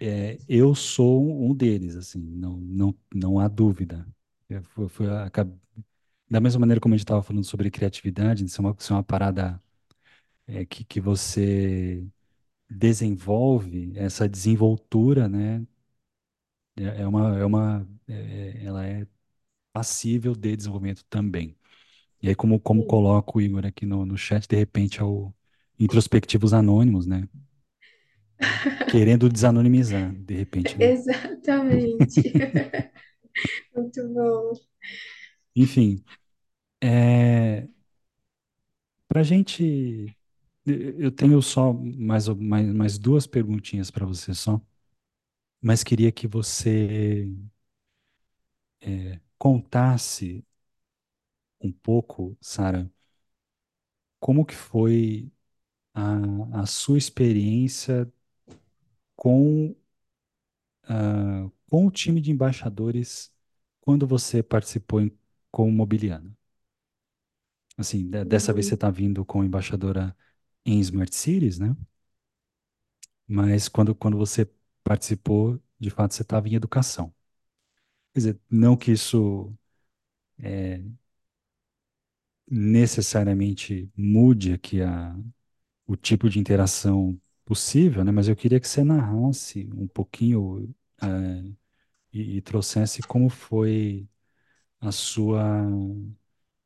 [0.00, 4.06] é, eu sou um deles, assim, não, não, não há dúvida.
[4.48, 5.56] É, foi, acab-
[6.30, 8.96] da mesma maneira como a gente estava falando sobre criatividade, isso é uma, isso é
[8.96, 9.62] uma parada
[10.46, 12.06] é, que, que você
[12.70, 15.66] desenvolve, essa desenvoltura, né?
[16.76, 19.06] É, é uma, é uma, é- ela é
[19.72, 21.56] passível de desenvolvimento também.
[22.22, 25.04] E aí, como, como Sim, coloca o Igor aqui no, no chat, de repente é
[25.04, 25.32] o
[25.78, 27.28] introspectivos anônimos, né?
[28.86, 30.88] Querendo desanonimizar, de repente, né?
[30.88, 32.32] exatamente.
[33.74, 34.54] Muito bom.
[35.54, 36.02] Enfim,
[36.82, 37.68] é,
[39.08, 40.16] para gente,
[40.66, 44.60] eu tenho só mais, mais, mais duas perguntinhas para você só,
[45.60, 47.28] mas queria que você
[49.38, 50.44] contasse
[51.62, 52.90] um pouco, Sara,
[54.20, 55.30] como que foi
[55.94, 58.12] a, a sua experiência
[59.16, 59.74] com,
[60.84, 63.32] ah, com o time de embaixadores
[63.80, 65.10] quando você participou em,
[65.50, 66.36] como mobiliana?
[67.76, 68.76] Assim, de- dessa vez você Uhum.
[68.76, 70.16] está vindo como embaixadora
[70.64, 71.74] em Smart Cities, né?
[73.26, 74.48] Mas quando, quando você
[74.84, 77.12] participou, de fato, você estava em educação.
[78.14, 79.54] Quer dizer, não que isso
[82.52, 85.16] necessariamente mude aqui a,
[85.86, 88.12] o tipo de interação possível, né?
[88.12, 91.08] Mas eu queria que você narrasse um pouquinho, ah,
[92.12, 94.08] e, e trouxesse como foi
[94.80, 95.42] a sua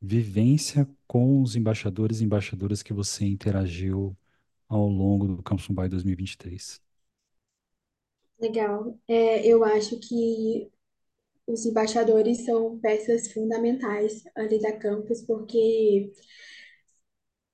[0.00, 4.16] vivência com os embaixadores e embaixadoras que você interagiu
[4.68, 6.80] ao longo do Campus Mumbai 2023.
[8.38, 8.98] Legal.
[9.08, 10.70] É, eu acho que
[11.46, 16.10] os embaixadores são peças fundamentais ali da campus, porque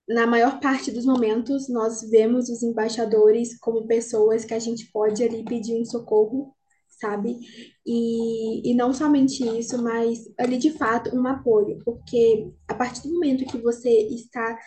[0.08, 5.22] na maior parte dos momentos nós vemos os embaixadores como pessoas que a gente pode
[5.22, 6.54] ali pedir um socorro,
[6.88, 7.38] sabe?
[7.86, 13.14] E, e não somente isso, mas ali de fato um apoio, porque a partir do
[13.14, 14.58] momento que você está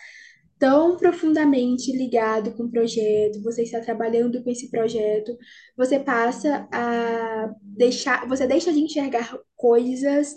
[0.58, 5.36] tão profundamente ligado com o projeto, você está trabalhando com esse projeto,
[5.76, 10.34] você passa a deixar, você deixa de enxergar coisas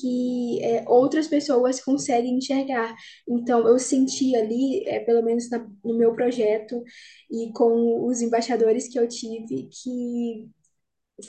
[0.00, 2.94] que é, outras pessoas conseguem enxergar.
[3.28, 6.82] Então, eu senti ali, é, pelo menos na- no meu projeto
[7.30, 10.48] e com os embaixadores que eu tive, que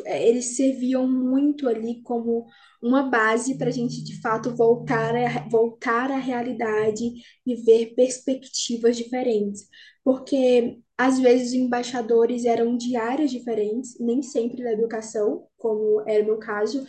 [0.05, 2.45] eles serviam muito ali como
[2.81, 7.03] uma base para a gente de fato voltar a, voltar à realidade
[7.45, 9.67] e ver perspectivas diferentes.
[10.03, 16.23] Porque às vezes os embaixadores eram de áreas diferentes, nem sempre da educação, como era
[16.23, 16.85] o meu caso.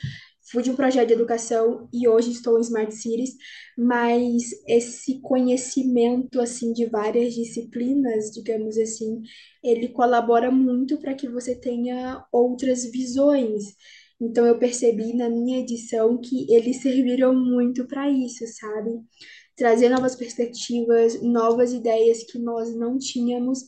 [0.51, 3.37] Fui de um projeto de educação e hoje estou em Smart Cities,
[3.79, 9.23] mas esse conhecimento assim de várias disciplinas, digamos assim,
[9.63, 13.77] ele colabora muito para que você tenha outras visões.
[14.21, 18.91] Então, eu percebi na minha edição que eles serviram muito para isso, sabe?
[19.57, 23.61] Trazer novas perspectivas, novas ideias que nós não tínhamos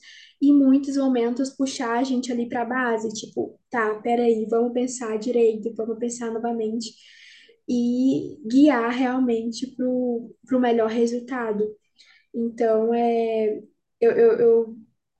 [0.42, 5.18] em muitos momentos puxar a gente ali para a base, tipo, tá, peraí, vamos pensar
[5.18, 6.92] direito, vamos pensar novamente
[7.68, 11.64] e guiar realmente para o melhor resultado.
[12.34, 13.62] Então, é,
[14.00, 14.76] eu, eu, eu,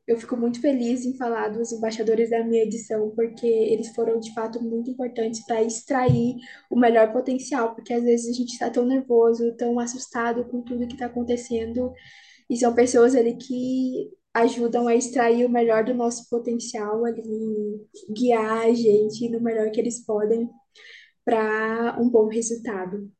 [0.08, 4.34] eu fico muito feliz em falar dos embaixadores da minha edição, porque eles foram, de
[4.34, 6.34] fato, muito importantes para extrair
[6.70, 10.86] o melhor potencial, porque às vezes a gente está tão nervoso, tão assustado com tudo
[10.86, 11.92] que está acontecendo,
[12.50, 18.66] e são pessoas ali que ajudam a extrair o melhor do nosso potencial ali, guiar
[18.66, 20.48] a gente no melhor que eles podem
[21.24, 23.10] para um bom resultado.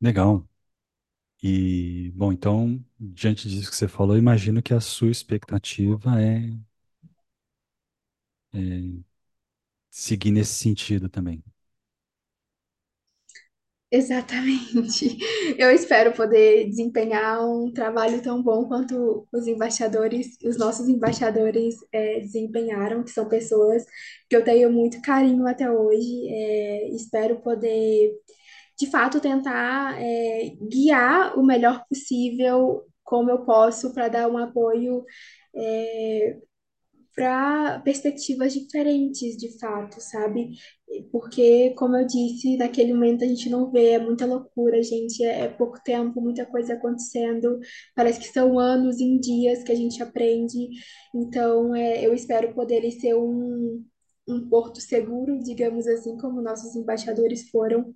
[0.00, 0.46] Legal.
[1.42, 6.50] E, bom, então, diante disso que você falou, imagino que a sua expectativa é,
[8.52, 9.00] é
[9.90, 11.42] seguir nesse sentido também.
[13.92, 15.18] Exatamente.
[15.58, 22.20] Eu espero poder desempenhar um trabalho tão bom quanto os embaixadores, os nossos embaixadores eh,
[22.20, 23.84] desempenharam, que são pessoas
[24.28, 26.28] que eu tenho muito carinho até hoje.
[26.28, 28.12] Eh, espero poder,
[28.78, 35.04] de fato, tentar eh, guiar o melhor possível, como eu posso, para dar um apoio
[37.20, 40.52] para perspectivas diferentes, de fato, sabe?
[41.12, 45.40] Porque, como eu disse, naquele momento a gente não vê, é muita loucura, gente, é,
[45.42, 47.58] é pouco tempo, muita coisa acontecendo,
[47.94, 50.70] parece que são anos em dias que a gente aprende,
[51.14, 53.84] então é, eu espero poder ser um,
[54.26, 57.92] um porto seguro, digamos assim, como nossos embaixadores foram,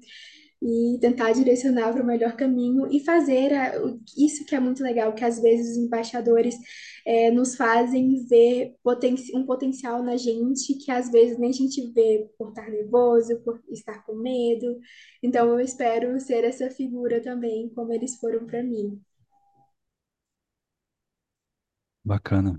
[0.64, 4.82] e tentar direcionar para o melhor caminho e fazer a- o- isso que é muito
[4.82, 6.56] legal, que às vezes os embaixadores
[7.06, 11.92] eh, nos fazem ver poten um potencial na gente que às vezes nem a gente
[11.92, 14.78] vê por estar nervoso, por estar com medo.
[15.22, 19.00] Então eu espero ser essa figura também, como eles foram para mim.
[22.04, 22.56] Bacana.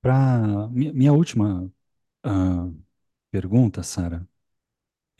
[0.00, 1.70] Para minha, última
[2.24, 2.70] ah,
[3.30, 4.28] pergunta, Sara,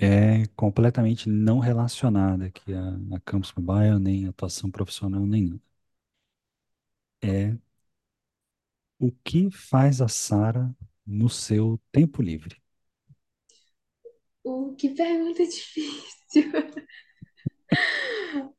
[0.01, 5.61] é completamente não relacionada aqui a, a Campus Mobile, nem atuação profissional nenhuma.
[7.22, 7.57] É
[9.01, 10.72] o que faz a Sara
[11.05, 12.57] no seu tempo livre?
[14.44, 16.53] O que pergunta difícil.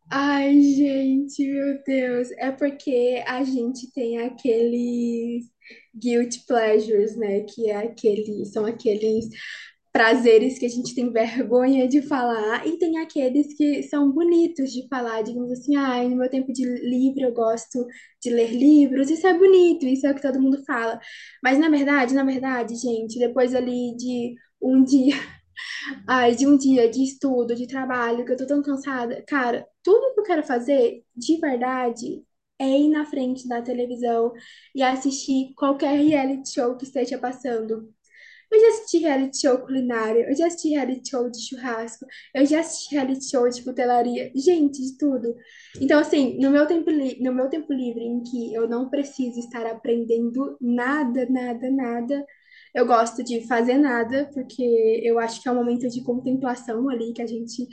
[0.10, 2.32] Ai, gente, meu Deus.
[2.38, 5.46] É porque a gente tem aqueles
[5.96, 7.42] guilty pleasures, né?
[7.42, 9.26] Que é aquele, são aqueles
[9.92, 14.88] prazeres que a gente tem vergonha de falar, e tem aqueles que são bonitos de
[14.88, 17.86] falar, digamos assim, ai, no meu tempo de livre eu gosto
[18.22, 21.00] de ler livros, isso é bonito, isso é o que todo mundo fala.
[21.44, 25.16] Mas na verdade, na verdade, gente, depois ali de um dia
[26.08, 29.24] Ai, de um dia de estudo, de trabalho, que eu tô tão cansada.
[29.28, 32.24] Cara, tudo que eu quero fazer, de verdade,
[32.60, 34.32] é ir na frente da televisão
[34.76, 37.92] e assistir qualquer reality show que esteja passando.
[38.52, 42.60] Eu já assisti reality show culinário, eu já assisti reality show de churrasco, eu já
[42.60, 45.36] assisti reality show de cutelaria, gente, de tudo.
[45.80, 49.66] Então, assim, no meu tempo, no meu tempo livre, em que eu não preciso estar
[49.66, 52.26] aprendendo nada, nada, nada,
[52.74, 57.14] eu gosto de fazer nada, porque eu acho que é um momento de contemplação ali,
[57.14, 57.68] que a gente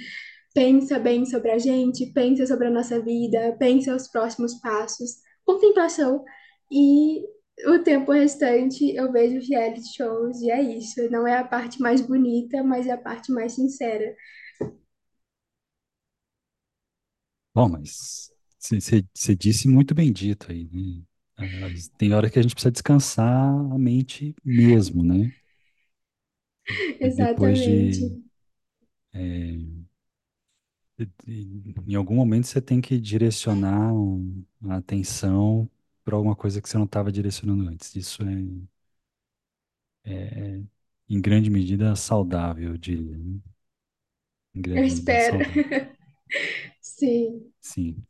[0.55, 6.25] pensa bem sobre a gente, pensa sobre a nossa vida, pensa os próximos passos, contemplação.
[6.71, 7.23] E
[7.67, 11.09] o tempo restante eu vejo reality shows e é isso.
[11.11, 14.15] Não é a parte mais bonita, mas é a parte mais sincera.
[17.55, 21.03] Bom, mas você disse muito bem dito aí, né?
[21.37, 23.27] Ah, Tem hora que a gente precisa descansar
[23.73, 25.31] a mente mesmo, né?
[27.03, 28.23] Depois de Exatamente.
[31.27, 33.93] E Em algum momento você tem que direcionar
[34.69, 35.69] a atenção
[36.09, 37.95] para alguma coisa que você não estava direcionando antes.
[37.95, 38.31] Isso é,
[40.05, 40.63] é,
[41.09, 43.17] em grande medida, saudável, eu diria.
[43.17, 43.41] né?
[44.75, 45.39] Eu espero.
[45.41, 45.65] saudável.
[46.81, 48.07] Sim, Sim.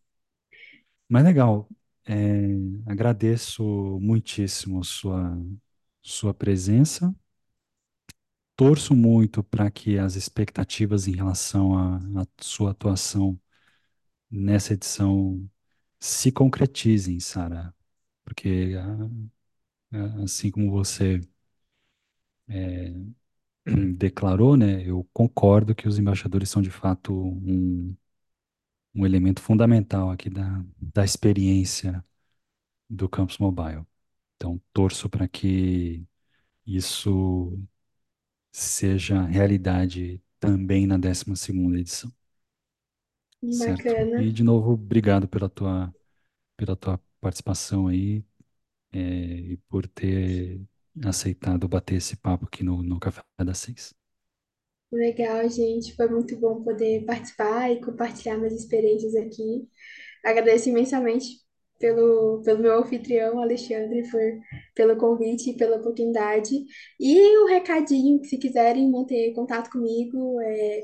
[1.08, 1.68] Mas legal.
[2.06, 2.14] É,
[2.86, 3.62] agradeço
[4.00, 5.36] muitíssimo sua,
[6.02, 7.14] sua presença.
[8.56, 13.40] Torço muito para que as expectativas em relação à sua atuação
[14.30, 15.48] nessa edição
[16.00, 17.74] se concretizem, Sara.
[18.38, 19.08] Porque, ah,
[19.92, 21.20] ah, assim como você
[23.96, 27.94] declarou, né, eu concordo que os embaixadores são de fato um,
[28.94, 32.04] um elemento fundamental aqui da, da experiência
[32.90, 33.86] do Campus Mobile.
[34.36, 36.06] Então, torço para que
[36.66, 37.58] isso
[38.52, 42.12] seja realidade também na décima segunda edição,
[43.48, 43.96] certo?
[43.98, 44.16] bacana.
[44.16, 45.94] E, de novo, obrigado pela tua,
[46.56, 48.24] pela tua participação aí,
[48.92, 50.60] é, e por ter
[51.04, 53.94] aceitado bater esse papo aqui no, no Café das Seis.
[54.90, 55.94] Legal, gente.
[55.94, 59.68] Foi muito bom poder participar e compartilhar minhas experiências aqui.
[60.24, 61.26] Agradeço imensamente
[61.78, 64.20] pelo, pelo meu anfitrião, Alexandre, por,
[64.74, 66.54] pelo convite e pela oportunidade.
[66.98, 70.80] E o recadinho, que se quiserem manter contato comigo, é,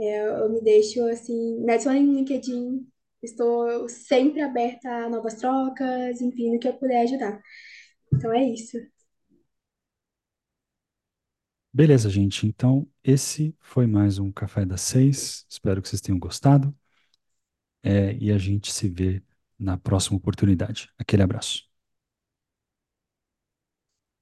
[0.00, 2.86] é, eu me deixo assim, me adicionem no LinkedIn.
[3.26, 7.40] Estou sempre aberta a novas trocas, enfim, no que eu puder ajudar.
[8.12, 8.78] Então é isso.
[11.72, 12.46] Beleza, gente.
[12.46, 15.44] Então, esse foi mais um Café das Seis.
[15.48, 16.74] Espero que vocês tenham gostado.
[17.82, 19.22] É, e a gente se vê
[19.58, 20.90] na próxima oportunidade.
[20.98, 21.65] Aquele abraço.